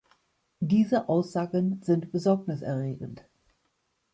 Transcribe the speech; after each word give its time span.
Diese 0.61 1.09
Aussagen 1.09 1.79
sind 1.83 2.11
besorgniserregend. 2.11 3.23